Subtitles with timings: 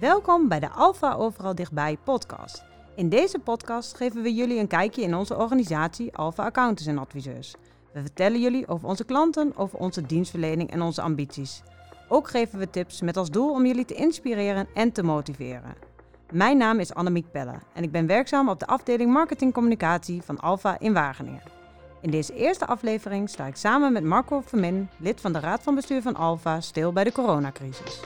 [0.00, 2.64] Welkom bij de Alpha Overal Dichtbij podcast.
[2.96, 7.54] In deze podcast geven we jullie een kijkje in onze organisatie Alpha Accountants en Adviseurs.
[7.92, 11.62] We vertellen jullie over onze klanten, over onze dienstverlening en onze ambities.
[12.08, 15.74] Ook geven we tips met als doel om jullie te inspireren en te motiveren.
[16.32, 20.38] Mijn naam is Annemiek Pelle en ik ben werkzaam op de afdeling Marketing Communicatie van
[20.38, 21.42] Alpha in Wageningen.
[22.00, 25.74] In deze eerste aflevering sta ik samen met Marco Vermin, lid van de Raad van
[25.74, 28.00] Bestuur van Alpha, stil bij de coronacrisis.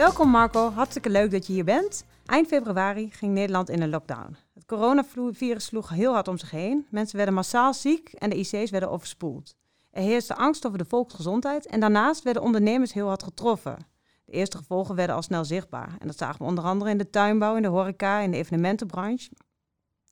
[0.00, 2.04] Welkom Marco, hartstikke leuk dat je hier bent.
[2.26, 4.36] Eind februari ging Nederland in een lockdown.
[4.54, 6.86] Het coronavirus sloeg heel hard om zich heen.
[6.90, 9.54] Mensen werden massaal ziek en de IC's werden overspoeld.
[9.90, 13.76] Er heerste angst over de volksgezondheid en daarnaast werden ondernemers heel hard getroffen.
[14.24, 15.96] De eerste gevolgen werden al snel zichtbaar.
[15.98, 19.30] En dat zagen we onder andere in de tuinbouw, in de horeca, in de evenementenbranche.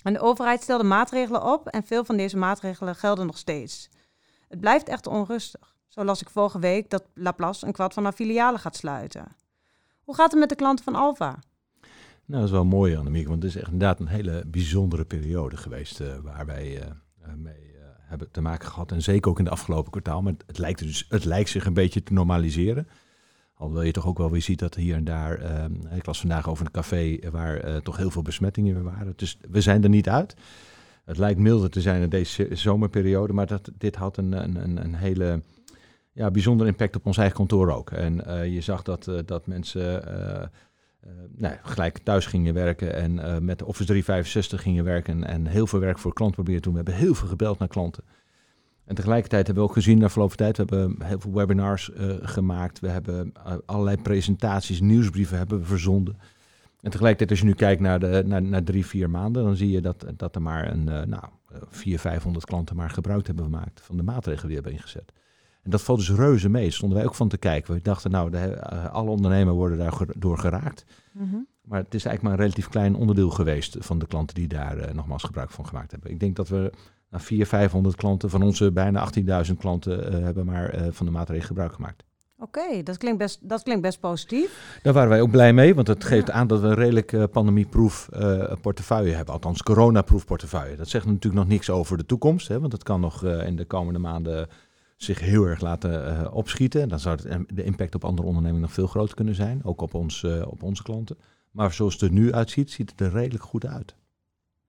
[0.02, 3.88] En de overheid stelde maatregelen op en veel van deze maatregelen gelden nog steeds.
[4.48, 5.76] Het blijft echt onrustig.
[5.88, 9.36] Zo las ik vorige week dat Laplace een kwart van haar filialen gaat sluiten.
[10.08, 11.38] Hoe gaat het met de klanten van Alfa?
[12.24, 15.56] Nou, dat is wel mooi, Annemiek, want het is echt inderdaad een hele bijzondere periode
[15.56, 18.92] geweest uh, waar wij uh, mee uh, hebben te maken gehad.
[18.92, 20.22] En zeker ook in de afgelopen kwartaal.
[20.22, 22.88] Maar het lijkt, dus, het lijkt zich een beetje te normaliseren.
[23.54, 25.40] Alhoewel je toch ook wel weer ziet dat hier en daar,
[25.94, 29.12] ik las vandaag over een café waar toch heel veel besmettingen weer waren.
[29.16, 30.34] Dus we zijn er niet uit.
[31.04, 34.94] Het lijkt milder te zijn in deze zomerperiode, maar dat, dit had een, een, een
[34.94, 35.42] hele
[36.18, 37.90] ja, bijzonder impact op ons eigen kantoor ook.
[37.90, 40.42] En uh, je zag dat, uh, dat mensen uh,
[41.36, 45.98] nou, gelijk thuis gingen werken en met Office 365 gingen werken en heel veel werk
[45.98, 46.78] voor klanten proberen te doen.
[46.78, 48.04] We hebben heel veel gebeld naar klanten.
[48.84, 51.90] En tegelijkertijd hebben we ook gezien de afgelopen tijd, we hebben heel veel webinars
[52.22, 52.80] gemaakt.
[52.80, 53.32] We hebben
[53.66, 56.16] allerlei presentaties, nieuwsbrieven hebben we verzonden.
[56.80, 59.70] En tegelijkertijd, als je nu kijkt naar, de, naar, naar drie, vier maanden, dan zie
[59.70, 61.24] je dat, dat er maar een, nou,
[61.68, 65.12] 400, 500 klanten maar gebruik hebben gemaakt van de maatregelen die we hebben ingezet.
[65.68, 66.70] En dat valt dus reuze mee.
[66.70, 67.74] Stonden wij ook van te kijken.
[67.74, 70.84] We dachten, nou, de, uh, alle ondernemers worden daar door geraakt.
[71.12, 71.46] Mm -hmm.
[71.62, 74.78] Maar het is eigenlijk maar een relatief klein onderdeel geweest van de klanten die daar
[74.78, 76.10] uh, nogmaals gebruik van gemaakt hebben.
[76.10, 76.72] Ik denk dat we
[77.10, 79.08] nou, 400, 500 klanten van onze bijna
[79.46, 82.04] 18.000 klanten uh, hebben maar van de maatregelen gebruik gemaakt.
[82.38, 84.78] Oké, okay, dat, klinkt best, dat klinkt best positief.
[84.82, 86.32] Daar waren wij ook blij mee, want het geeft ja.
[86.32, 89.34] aan dat we een redelijk uh, pandemieproef uh, portefeuille hebben.
[89.34, 90.76] Althans, coronaproef portefeuille.
[90.76, 93.56] Dat zegt natuurlijk nog niks over de toekomst, hè, want het kan nog uh, in
[93.56, 94.48] de komende maanden
[94.98, 96.88] zich heel erg laten uh, opschieten.
[96.88, 99.64] Dan zou het, de impact op andere ondernemingen nog veel groter kunnen zijn.
[99.64, 101.18] Ook op, ons, uh, op onze klanten.
[101.50, 103.94] Maar zoals het er nu uitziet, ziet het er redelijk goed uit.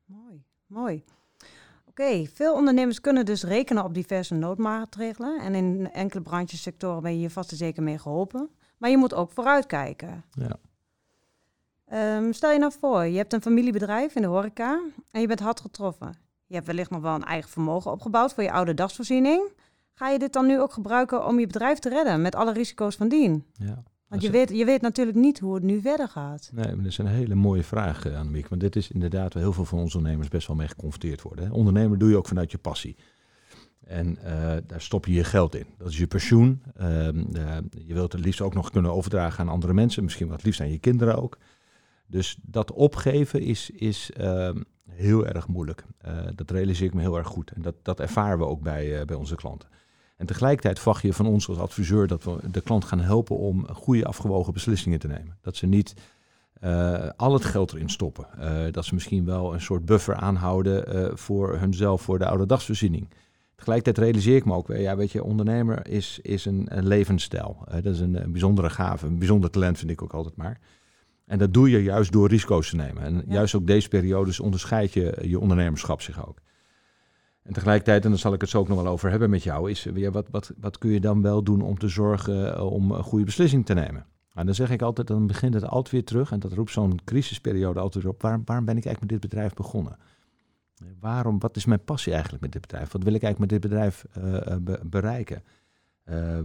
[0.05, 1.03] Mooi, mooi.
[1.85, 5.41] Oké, okay, veel ondernemers kunnen dus rekenen op diverse noodmaatregelen.
[5.41, 8.49] En in enkele branches, sectoren ben je hier vast en zeker mee geholpen.
[8.77, 10.23] Maar je moet ook vooruitkijken.
[10.31, 10.57] Ja.
[12.17, 15.39] Um, stel je nou voor, je hebt een familiebedrijf in de horeca en je bent
[15.39, 16.13] hard getroffen.
[16.45, 19.51] Je hebt wellicht nog wel een eigen vermogen opgebouwd voor je oude dagsvoorziening.
[19.99, 22.95] Ga je dit dan nu ook gebruiken om je bedrijf te redden met alle risico's
[22.95, 23.45] van dien?
[23.53, 23.83] Ja.
[24.07, 26.49] Want je weet, je weet natuurlijk niet hoe het nu verder gaat.
[26.53, 28.47] Nee, maar dat is een hele mooie vraag, uh, Annemiek.
[28.47, 31.45] Want dit is inderdaad waar heel veel van onze ondernemers best wel mee geconfronteerd worden.
[31.45, 31.51] Hè.
[31.51, 32.95] Ondernemer doe je ook vanuit je passie.
[33.85, 35.65] En uh, daar stop je je geld in.
[35.77, 36.63] Dat is je pensioen.
[36.81, 36.85] Uh,
[37.85, 40.03] je wilt het liefst ook nog kunnen overdragen aan andere mensen.
[40.03, 41.37] Misschien wat liefst aan je kinderen ook.
[42.07, 45.83] Dus dat opgeven is, is ehm, heel erg moeilijk.
[46.35, 47.51] Dat realiseer ik me heel erg goed.
[47.51, 49.69] En dat, dat ervaren we ook bij, bij onze klanten.
[50.19, 53.67] En tegelijkertijd verwacht je van ons als adviseur dat we de klant gaan helpen om
[53.67, 55.37] goede afgewogen beslissingen te nemen.
[55.41, 55.93] Dat ze niet
[56.63, 58.27] uh, al het geld erin stoppen.
[58.39, 62.45] Uh, dat ze misschien wel een soort buffer aanhouden uh, voor hunzelf, voor de oude
[62.45, 63.09] dagsvoorziening.
[63.55, 67.63] Tegelijkertijd realiseer ik me ook weer, ja, weet je, ondernemer is, is een, een levensstijl.
[67.71, 70.59] dat is een, een, bijzondere gave, een bijzonder talent vind ik ook altijd maar.
[71.25, 73.03] En dat doe je juist door risico's te nemen.
[73.03, 73.33] En ja.
[73.33, 76.39] juist ook deze periodes onderscheid je je ondernemerschap zich ook.
[77.43, 79.69] En tegelijkertijd, en daar zal ik het zo ook nog wel over hebben met jou,
[79.69, 83.03] is wat, wat, wat kun je dan wel doen om te zorgen uh, om een
[83.03, 84.05] goede beslissing te nemen?
[84.33, 86.99] En dan zeg ik altijd, dan begint het altijd weer terug en dat roept zo'n
[87.03, 88.21] crisisperiode altijd op.
[88.21, 89.97] Waar, waarom ben ik eigenlijk met dit bedrijf begonnen?
[90.99, 92.91] Waarom, wat is mijn passie eigenlijk met dit bedrijf?
[92.91, 95.43] Wat wil ik eigenlijk met dit bedrijf uh, be bereiken?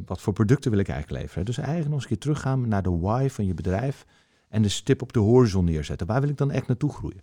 [0.06, 1.44] Wat voor producten wil ik eigenlijk leveren?
[1.44, 4.06] Dus eigenlijk nog eens een keer teruggaan naar de why van je bedrijf
[4.48, 6.06] en de stip op de horizon neerzetten.
[6.06, 7.20] Waar wil ik dan echt naartoe groeien?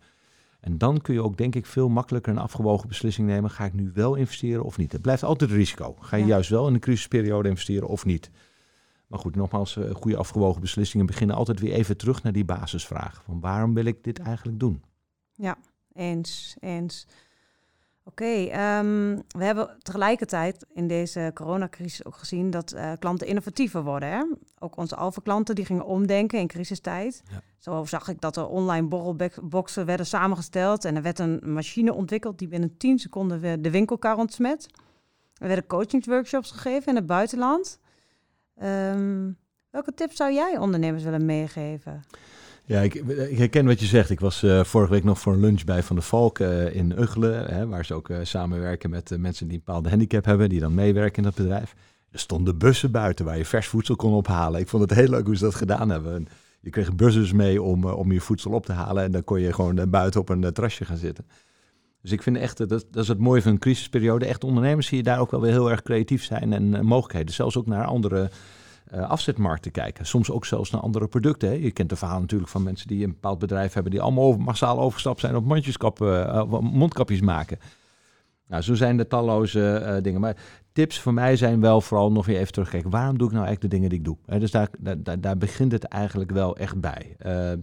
[0.62, 3.50] En dan kun je ook, denk ik, veel makkelijker een afgewogen beslissing nemen.
[3.50, 4.92] Ga ik nu wel investeren of niet?
[4.92, 5.96] Het blijft altijd een risico.
[6.00, 6.30] Ga je ja.
[6.30, 8.30] juist wel in een crisisperiode investeren of niet?
[9.08, 13.22] Maar goed, nogmaals, uh, goede afgewogen beslissingen beginnen altijd weer even terug naar die basisvraag.
[13.24, 14.84] Van waarom wil ik dit eigenlijk doen?
[15.34, 15.58] Ja,
[15.94, 17.08] eens, eens.
[18.04, 23.84] Oké, okay, um, we hebben tegelijkertijd in deze coronacrisis ook gezien dat uh, klanten innovatiever
[23.84, 24.10] worden.
[24.10, 24.24] Hè?
[24.60, 27.22] Ook onze alpha-klanten die gingen omdenken in crisistijd.
[27.30, 27.42] Ja.
[27.58, 32.40] Zo zag ik dat er online borrelboxen werden samengesteld en er werd een machine ontwikkeld
[32.40, 34.68] die binnen 10 seconden de winkelkar ontsmet.
[35.38, 37.80] Er werden coachingsworkshops gegeven in het buitenland.
[38.56, 39.32] Ehm,
[39.70, 42.04] welke tips zou jij ondernemers willen meegeven?
[42.66, 44.10] Ja, ik, ik, herken wat je zegt.
[44.10, 47.00] Ik was uh, vorige week nog voor een lunch bij Van der Valk uh, in
[47.00, 50.60] Uggelen, hè, waar ze ook uh, samenwerken met mensen die een bepaalde handicap hebben, die
[50.60, 51.76] dan meewerken in dat bedrijf.
[52.12, 54.60] Er stonden bussen buiten waar je vers voedsel kon ophalen.
[54.60, 56.28] Ik vond het heel leuk hoe ze dat gedaan hebben.
[56.62, 59.54] je kreeg bussen mee om, om je voedsel op te halen en dan kon je
[59.54, 61.26] gewoon buiten op een terrasje gaan zitten.
[62.02, 64.26] Dus ik vind echt, dat, dat is het mooie van een crisisperiode.
[64.26, 67.34] Echt ondernemers zie je daar ook wel weer heel erg creatief zijn en mogelijkheden.
[67.34, 68.30] Zelfs ook naar andere
[68.94, 70.06] uh, afzetmarkten kijken.
[70.06, 71.50] Soms ook zelfs naar andere producten.
[71.50, 71.56] Hè.
[71.56, 73.92] Je kent de verhaal natuurlijk van mensen die een bepaald bedrijf hebben...
[73.92, 77.60] die allemaal over, massaal overgestapt zijn op uh, mondkapjes maken.
[78.48, 80.22] Nou, zo zijn er talloze dingen.
[80.22, 80.38] Maar
[80.74, 82.90] tips voor mij zijn wel vooral nog weer even terugkijken.
[82.90, 84.40] Waarom doe ik nou eigenlijk de dingen die ik doe?
[84.40, 87.16] dus daar, daar, daar, begint het eigenlijk wel echt bij.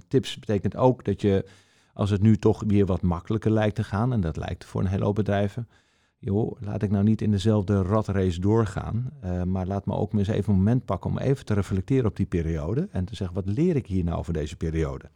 [0.09, 1.45] tips betekent ook dat je,
[1.93, 4.13] als het nu toch weer wat makkelijker lijkt te gaan...
[4.13, 5.69] en dat lijkt voor een hele hoop bedrijven
[6.19, 10.29] joh, laat ik nou niet in dezelfde ratrace doorgaan, uh, maar laat me ook eens
[10.29, 13.47] even een moment pakken om even te reflecteren op die periode en te zeggen, wat
[13.47, 15.11] leer ik hier nou van deze periode?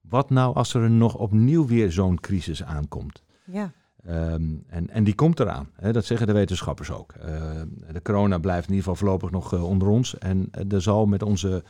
[0.00, 3.22] Wat nou als er nog opnieuw weer zo'n crisis aankomt?
[3.44, 3.72] Ja.
[4.08, 7.14] Um, en, en die komt eraan, hè, dat zeggen de wetenschappers ook.
[7.18, 7.24] Uh,
[7.92, 11.22] de corona blijft in ieder geval voorlopig nog uh, onder ons en er zal met
[11.22, 11.64] onze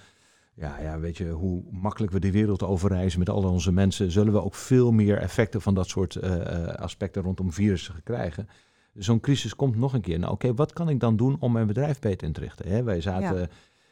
[0.60, 4.32] ja, ja, weet je, hoe makkelijk we de wereld overreizen met al onze mensen, zullen
[4.32, 8.48] we ook veel meer effecten van dat soort uh, aspecten rondom virussen krijgen.
[8.94, 10.18] Zo'n crisis komt nog een keer.
[10.18, 12.68] Nou, oké, wat kan ik dan doen om mijn bedrijf beter in te richten?
[12.68, 13.50] Hè, wij zaten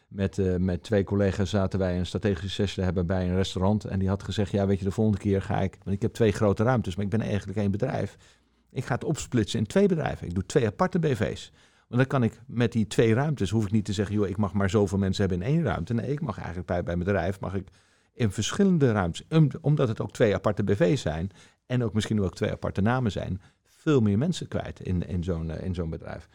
[0.09, 3.85] met, uh, met twee collega's zaten wij een strategische sessie te hebben bij een restaurant.
[3.85, 6.12] En die had gezegd, ja, weet je, de volgende keer ga ik, want ik heb
[6.12, 8.17] twee grote ruimtes, maar ik ben eigenlijk één bedrijf.
[8.70, 10.26] Ik ga het opsplitsen in twee bedrijven.
[10.26, 11.53] Ik doe twee aparte BV's.
[11.88, 14.37] Want dan kan ik met die twee ruimtes, hoef ik niet te zeggen, joh, ik
[14.37, 15.94] mag maar zoveel mensen hebben in één ruimte.
[15.94, 17.69] Nee, ik mag eigenlijk bij, bij mijn bedrijf, mag ik
[18.12, 19.26] in verschillende ruimtes,
[19.61, 21.31] omdat het ook twee aparte BV's zijn
[21.67, 25.49] en ook misschien ook twee aparte namen zijn, veel meer mensen kwijt in, in zo'n
[25.49, 26.29] uh, in zo'n bedrijf.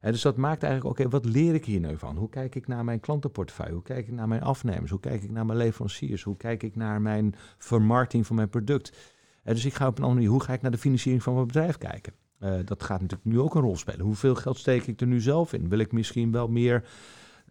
[0.00, 2.16] Dus dat maakt eigenlijk, oké, wat leer ik hier nu van?
[2.16, 3.74] Hoe kijk ik naar mijn klantenportefeuille?
[3.74, 4.90] Hoe kijk ik naar mijn afnemers?
[4.90, 6.22] Hoe kijk ik naar mijn leveranciers?
[6.22, 9.12] Hoe kijk ik naar mijn vermarkting van mijn product?
[9.42, 11.46] Dus ik ga op een andere manier, hoe ga ik naar de financiering van mijn
[11.46, 12.12] bedrijf kijken?
[12.40, 14.00] Uh, dat gaat natuurlijk nu ook een rol spelen.
[14.00, 15.68] Hoeveel geld steek ik er nu zelf in?
[15.68, 16.84] Wil ik misschien wel meer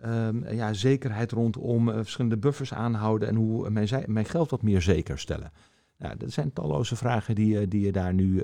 [0.06, 4.82] um, ja, zekerheid rondom uh, verschillende buffers aanhouden en hoe mijn, mijn, geld wat meer
[4.82, 5.52] zeker stellen?
[5.98, 8.44] Nou, dat zijn talloze vragen die, die je daar nu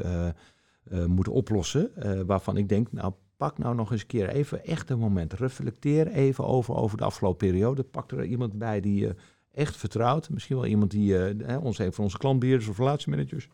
[1.05, 1.91] moet oplossen.
[2.25, 5.33] waarvan ik denk, nou, pak nou nog eens een keer even echt een moment.
[5.33, 7.83] Reflecteer even over, over de afgelopen periode.
[7.83, 9.15] Pak er iemand bij die je
[9.51, 10.29] echt vertrouwt.
[10.29, 13.49] Misschien wel iemand die ons heeft voor onze klantbeheerders of relatiemanagers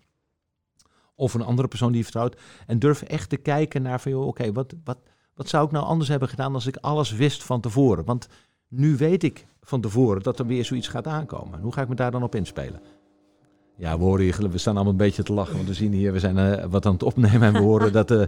[1.15, 2.37] of een andere persoon die je vertrouwt.
[2.67, 4.97] En durf echt te kijken naar van, joh, oké, wat, wat,
[5.33, 8.05] wat zou ik nou anders hebben gedaan als ik alles wist van tevoren?
[8.05, 8.27] Want
[8.67, 11.59] nu weet ik van tevoren dat er weer zoiets gaat aankomen.
[11.59, 12.81] Hoe ga ik me daar dan op inspelen?
[13.77, 16.11] Ja, we horen hier, we staan allemaal een beetje te lachen, want we zien hier,
[16.11, 18.23] we zijn uh, wat aan het opnemen en we horen dat, uh,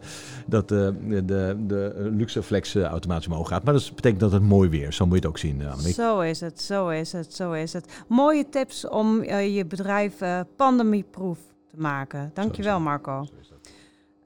[0.46, 3.64] dat uh, de, de Luxeflex automatisch omhoog gaat.
[3.64, 5.62] Maar dat betekent dat het mooi weer, zo moet je het ook zien.
[5.94, 8.04] Zo is het, zo is het, zo is het.
[8.08, 10.18] Mooie tips om je bedrijf
[11.78, 12.32] maken.
[12.34, 13.28] Dankjewel Marco.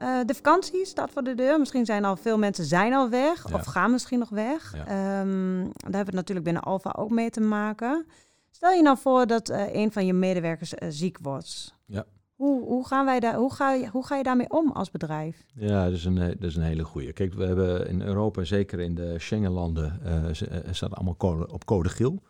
[0.01, 1.59] Uh, de vakantie staat voor de deur.
[1.59, 4.73] Misschien zijn al veel mensen zijn al weg of gaan misschien nog weg.
[4.73, 8.05] Ehm, daar hebben we natuurlijk binnen Alfa ook mee te maken.
[8.51, 11.75] Stel je nou voor dat uh, een van je medewerkers uh, ziek wordt.
[11.85, 12.05] Ja.
[12.35, 15.45] Hoe, hoe, gaan wij daar, hoe, ga je, hoe ga je daarmee om als bedrijf?
[15.53, 17.13] Ja, dat is een, dat is een hele goede.
[17.13, 21.89] Kijk, we hebben in Europa, zeker in de Schengenlanden, uh, staat allemaal code, op code
[21.89, 22.21] geel.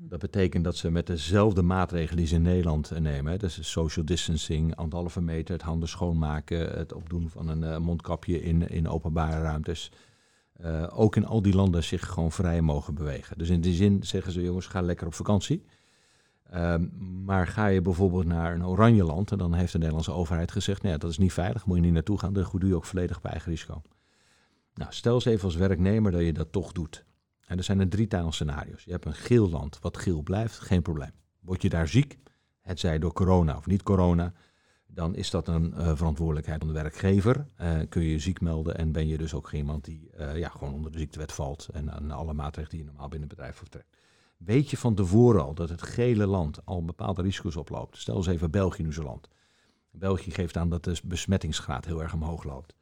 [0.00, 3.70] Dat betekent dat ze met dezelfde maatregelen die ze in Nederland eh, nemen, hè, dus
[3.70, 8.88] social distancing, anderhalve meter, het handen schoonmaken, het opdoen van een uh, mondkapje in, in
[8.88, 9.90] openbare ruimtes,
[10.60, 13.38] uh, ook in al die landen zich gewoon vrij mogen bewegen.
[13.38, 15.64] Dus in die zin zeggen ze, jongens, ga lekker op vakantie.
[16.54, 16.92] Um,
[17.24, 20.82] maar ga je bijvoorbeeld naar een oranje land, en dan heeft de Nederlandse overheid gezegd,
[20.82, 22.84] nou ja, dat is niet veilig, moet je niet naartoe gaan, dan doe je ook
[22.84, 23.82] volledig bij eigen risico.
[24.74, 27.04] Nou, stel eens even als werknemer dat je dat toch doet.
[27.48, 28.84] En er zijn er drie scenario's.
[28.84, 31.12] Je hebt een geel land wat geel blijft, geen probleem.
[31.40, 32.18] Word je daar ziek,
[32.60, 34.32] het zij door corona of niet corona,
[34.86, 37.46] dan is dat een uh, verantwoordelijkheid van de werkgever.
[37.60, 40.48] Uh, kun je je ziek melden en ben je dus ook iemand die uh, ja,
[40.48, 43.56] gewoon onder de ziektewet valt en aan alle maatregelen die je normaal binnen het bedrijf
[43.56, 43.96] vertrekt.
[44.36, 47.96] Weet je van tevoren al dat het gele land al bepaalde risico's oploopt?
[47.96, 49.28] Stel eens even België, Nieuw-Zeeland.
[49.90, 52.74] België geeft aan dat de besmettingsgraad heel erg omhoog loopt.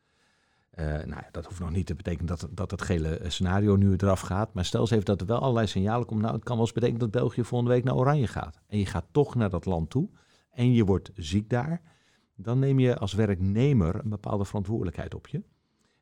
[0.78, 4.20] Uh, nou, dat hoeft nog niet te betekenen dat, dat het gele scenario nu eraf
[4.20, 4.54] gaat.
[4.54, 6.22] Maar stel eens even dat er wel allerlei signalen komen.
[6.22, 8.60] Nou, het kan wel eens betekenen dat België volgende week naar oranje gaat.
[8.66, 10.08] En je gaat toch naar dat land toe
[10.50, 11.80] en je wordt ziek daar.
[12.34, 15.42] Dan neem je als werknemer een bepaalde verantwoordelijkheid op je.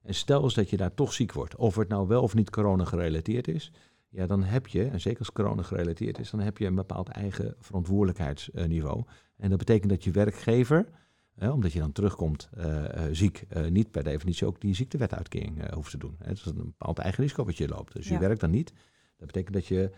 [0.02, 2.50] En stel eens dat je daar toch ziek wordt, of het nou wel of niet
[2.50, 3.72] corona gerelateerd is.
[4.08, 7.08] Ja, dan heb je, en zeker als corona gerelateerd is, dan heb je een bepaald
[7.08, 9.02] eigen verantwoordelijkheidsniveau.
[9.36, 10.86] En dat betekent dat je werkgever
[11.40, 12.50] omdat je dan terugkomt
[13.12, 16.16] ziek, niet per definitie ook die ziektewet-uitkering hoeft te doen.
[16.18, 16.26] Hè.
[16.26, 17.92] Dat is een bepaald eigen risico wat je loopt.
[17.92, 18.72] Dus je werkt dan niet.
[19.16, 19.90] Dat betekent dat je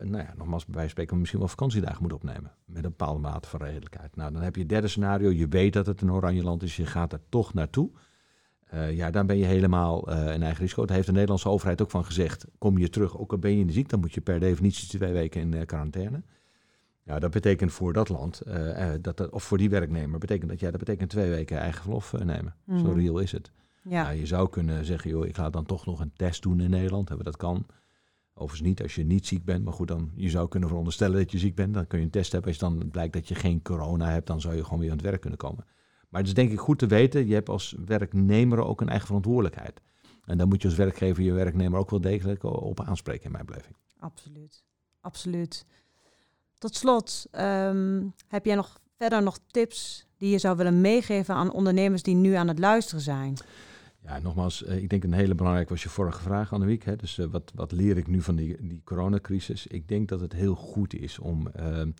[0.00, 2.52] nou ja, nogmaals, bij wijze spreken misschien wel vakantiedagen moet opnemen.
[2.64, 4.16] Met een bepaalde mate van redelijkheid.
[4.16, 5.30] Nou, dan heb je het derde scenario.
[5.30, 6.76] Je weet dat het een oranje land is.
[6.76, 7.90] Je gaat er toch naartoe.
[8.74, 10.84] Uh, ja, dan ben je helemaal uh, een eigen risico.
[10.84, 12.46] Daar heeft de Nederlandse overheid ook van gezegd.
[12.58, 14.88] Kom je terug, ook al ben je in de ziek, dan moet je per definitie
[14.88, 16.22] twee weken in uh, quarantaine.
[17.10, 18.42] Ja, dat betekent voor dat land,
[19.00, 22.12] dat, dat, of voor die werknemer, betekent dat, ja, dat betekent twee weken eigen verlof
[22.12, 22.54] nemen.
[22.64, 22.78] Mm.
[22.78, 23.50] Zo reëel is het.
[23.82, 24.02] Ja.
[24.02, 26.70] Nou, je zou kunnen zeggen, joh, ik ga dan toch nog een test doen in
[26.70, 27.08] Nederland.
[27.08, 27.66] Hebben dat kan.
[28.34, 31.32] Overigens niet als je niet ziek bent, maar goed, dan je zou kunnen veronderstellen dat
[31.32, 31.74] je ziek bent.
[31.74, 32.50] Dan kun je een test hebben.
[32.50, 35.06] Als dan blijkt dat je geen corona hebt, dan zou je gewoon weer aan het
[35.06, 35.64] werk kunnen komen.
[36.08, 39.06] Maar het is denk ik goed te weten, je hebt als werknemer ook een eigen
[39.06, 39.80] verantwoordelijkheid.
[40.24, 43.46] En dan moet je als werkgever je werknemer ook wel degelijk op aanspreken, in mijn
[43.46, 43.76] beleving.
[43.98, 44.64] Absoluut,
[45.00, 45.66] absoluut.
[46.60, 51.52] Tot slot, ehm, heb jij nog verder nog tips die je zou willen meegeven aan
[51.52, 53.36] ondernemers die nu aan het luisteren zijn?
[54.02, 56.84] Ja, nogmaals, eh, ik denk een hele belangrijke was je vorige vraag, Annemiek.
[56.84, 56.96] Hè?
[56.96, 59.66] Dus uh, wat, wat leer ik nu van die, die coronacrisis?
[59.66, 61.90] Ik denk dat het heel goed is om ehm,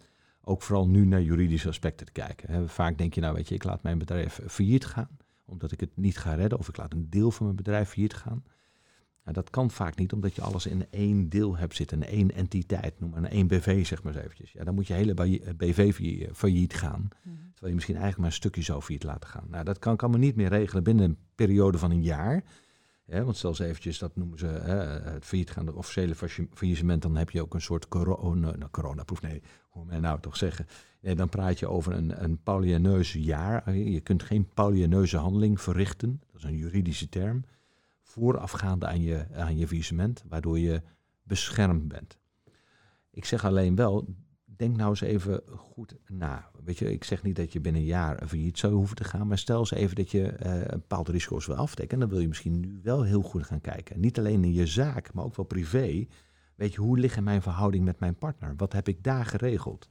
[0.43, 2.69] ook vooral nu naar juridische aspecten te kijken.
[2.69, 5.97] Vaak denk je, nou weet je, ik laat mijn bedrijf failliet gaan, omdat ik het
[5.97, 8.45] niet ga redden, of ik laat een deel van mijn bedrijf failliet gaan.
[9.25, 12.35] Nou, dat kan vaak niet, omdat je alles in één deel hebt zitten, in één
[12.35, 14.53] entiteit, noem maar een één BV, zeg maar eens eventjes.
[14.53, 15.15] Ja, dan moet je hele
[15.57, 15.93] BV
[16.33, 17.35] failliet gaan, mhm.
[17.37, 19.47] terwijl je misschien eigenlijk maar een stukje zo failliet laten gaan.
[19.49, 22.45] Nou, dat kan, kan men niet meer regelen binnen een periode van een jaar.
[23.11, 24.75] Ja, want zelfs eventjes, dat noemen ze hè,
[25.11, 26.15] het faillietgaande officiële
[26.55, 29.23] faillissement, dan heb je ook een soort corona, nou, coronaproef.
[29.23, 30.67] Nee, hoe men nou toch zeggen.
[31.01, 33.77] Nee, dan praat je over een, een Paulianeus jaar.
[33.77, 37.45] Je kunt geen Paulianeuze handeling verrichten, dat is een juridische term,
[38.11, 40.83] voorafgaande aan je, aan je waardoor je
[41.23, 42.19] beschermd bent.
[43.11, 44.15] Ik zeg alleen wel,
[44.45, 46.51] denk nou eens even goed na.
[46.65, 49.27] Weet je, ik zeg niet dat je binnen een jaar failliet zou hoeven te gaan,
[49.27, 51.95] maar stel eens even dat je uh, bepaalde risico's wil afdekken.
[51.95, 54.01] En dan wil je misschien nu wel heel goed gaan kijken.
[54.01, 56.07] Niet alleen in je zaak, maar ook wel privé.
[56.55, 58.55] Weet je, hoe liggen mijn verhouding met mijn partner?
[58.57, 59.89] Wat heb ik daar geregeld?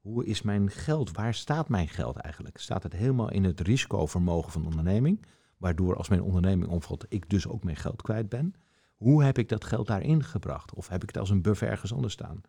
[0.00, 1.12] Hoe is mijn geld?
[1.12, 2.58] Waar staat mijn geld eigenlijk?
[2.58, 5.26] Staat het helemaal in het risicovermogen van de onderneming?
[5.62, 8.54] Waardoor als mijn onderneming omvalt, ik dus ook mijn geld kwijt ben.
[8.96, 10.74] Hoe heb ik dat geld daarin gebracht?
[10.74, 12.40] Of heb ik het als een buffer ergens anders staan?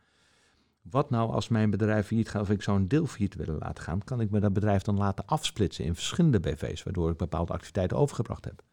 [0.81, 3.83] Wat nou als mijn bedrijf failliet gaat of ik zou een deel failliet willen laten
[3.83, 7.53] gaan, kan ik me dat bedrijf dan laten afsplitsen in verschillende BV's, waardoor ik bepaalde
[7.53, 8.63] activiteiten overgebracht heb?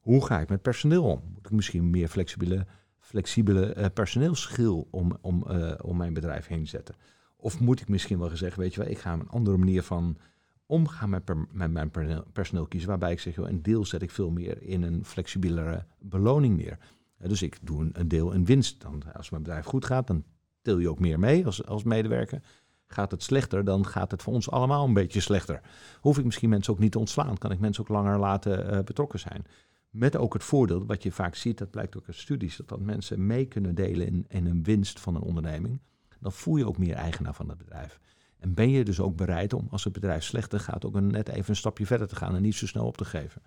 [0.00, 1.22] Hoe ga ik met personeel om?
[1.34, 2.66] Moet ik misschien meer flexibele,
[2.98, 6.94] flexibele uh, personeelschil om, om, uh, om mijn bedrijf heen zetten?
[7.36, 10.18] Of moet ik misschien wel gezegd, weet je wel, ik ga een andere manier van
[10.66, 11.90] omgaan met, met mijn
[12.32, 16.56] personeel kiezen, waarbij ik zeg, een deel zet ik veel meer in een flexibelere beloning
[16.56, 16.78] neer.
[17.18, 18.80] dus ik doe een, deel in winst.
[18.80, 20.24] Dan, als mijn bedrijf goed gaat, dan
[20.62, 22.42] til je ook meer mee als, als medewerker.
[22.86, 25.60] Gaat het slechter, dan gaat het voor ons allemaal een beetje slechter.
[26.00, 28.80] Hoef ik misschien mensen ook niet te ontslaan, kan ik mensen ook langer laten uh,
[28.80, 29.46] betrokken zijn.
[29.90, 32.80] Met ook het voordeel, wat je vaak ziet, dat blijkt ook uit studies, dat, dat
[32.80, 35.80] mensen mee kunnen delen in, in een winst van een onderneming.
[36.20, 38.00] Dan voel je ook meer eigenaar van het bedrijf.
[38.38, 41.28] En ben je dus ook bereid om, als het bedrijf slechter gaat, ook een, net
[41.28, 43.42] even een stapje verder te gaan en niet zo snel op te geven.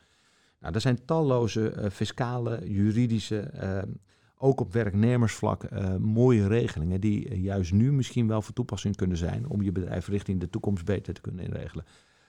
[0.60, 3.94] Nou, er zijn talloze uh, fiscale, juridische, uh,
[4.38, 9.48] ook op werknemersvlak uh, mooie regelingen die juist nu misschien wel van toepassing kunnen zijn
[9.48, 11.86] om je bedrijf richting de toekomst beter te kunnen inregelen.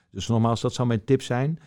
[0.09, 1.59] Dus nogmaals, dat zou mijn tip zijn.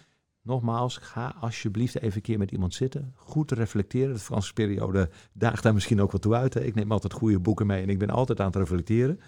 [0.42, 3.12] Nogmaals, ga alsjeblieft even een keer met iemand zitten.
[3.14, 4.12] Goed reflecteren.
[4.12, 6.54] De vakantieperiode daagt daar misschien ook wat toe uit.
[6.54, 6.60] Hè.
[6.60, 9.20] Ik neem altijd goede boeken mee en ik ben altijd aan het reflecteren.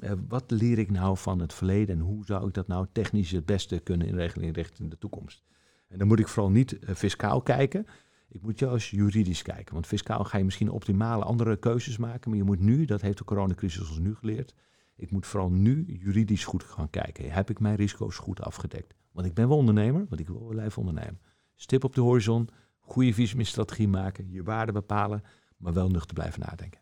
[0.00, 3.30] Uh, wat leer ik nou van het verleden en hoe zou ik dat nou technisch
[3.30, 5.42] het beste kunnen inregelen richting de toekomst?
[5.88, 7.86] En dan moet ik vooral niet fiscaal kijken.
[8.28, 9.74] Ik moet juist juridisch kijken.
[9.74, 12.30] Want fiscaal ga je misschien optimale andere keuzes maken.
[12.30, 14.54] Maar je moet nu, dat heeft de coronacrisis ons nu geleerd.
[14.96, 17.30] Ik moet vooral nu juridisch goed gaan kijken.
[17.30, 18.94] Heb ik mijn risico's goed afgedekt?
[19.12, 21.20] Want ik ben wel ondernemer, want ik wil wel blijven ondernemen.
[21.54, 25.22] Stip op de horizon, goede visie maken, je waarde bepalen,
[25.56, 26.80] maar wel nuchter blijven nadenken.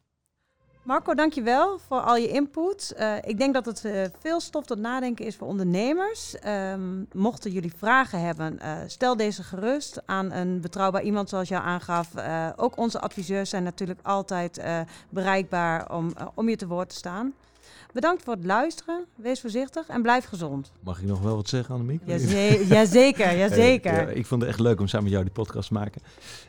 [0.86, 2.94] Marco, dankjewel voor al je input.
[2.98, 6.36] Uh, ik denk dat het uh, veel stof tot nadenken is voor ondernemers.
[6.46, 11.64] Um, mochten jullie vragen hebben, uh, stel deze gerust aan een betrouwbaar iemand zoals jou
[11.64, 12.08] aangaf.
[12.56, 14.62] ook onze adviseurs zijn natuurlijk altijd
[15.08, 17.34] bereikbaar om, om je te woord te staan.
[17.96, 19.04] Bedankt voor het luisteren.
[19.14, 20.72] Wees voorzichtig en blijf gezond.
[20.80, 22.00] Mag ik nog wel wat zeggen, Annemiek?
[22.04, 23.36] Jazeker, jazeker.
[23.36, 23.92] jazeker.
[23.92, 26.02] Ja, ik vond het echt leuk om samen met jou die podcast te maken.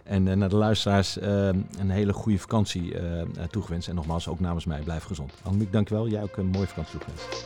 [0.04, 1.48] En uh, naar de luisteraars uh,
[1.80, 3.88] een hele goede vakantie uh, toegewenst.
[3.88, 5.34] En nogmaals, ook namens mij, blijf gezond.
[5.44, 6.08] Annemiek, dankjewel.
[6.08, 7.46] Jij ook een mooie vakantie toegewenst.